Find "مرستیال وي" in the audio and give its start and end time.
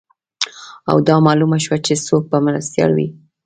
2.45-3.07